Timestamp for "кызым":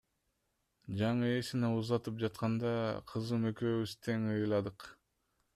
3.13-3.47